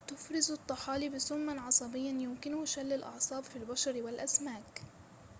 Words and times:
تفرز 0.07 0.51
الطحالب 0.51 1.17
سماً 1.17 1.61
عصبياً 1.61 2.09
يمكنه 2.11 2.65
شل 2.65 2.93
الأعصاب 2.93 3.43
في 3.43 3.55
البشر 3.55 4.03
والأسماك 4.03 4.81